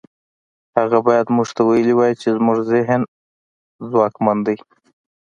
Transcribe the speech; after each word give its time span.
هغه 0.77 0.97
بايد 1.07 1.27
موږ 1.35 1.49
ته 1.55 1.61
ويلي 1.69 1.93
وای 1.97 2.13
چې 2.21 2.27
زموږ 2.37 2.57
ذهن 2.71 3.01
ځواکمن 3.89 4.37
دی. 4.45 4.57